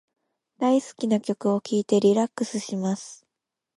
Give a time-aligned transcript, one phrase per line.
[0.57, 3.27] 大好きな曲を聞いてリラックスします。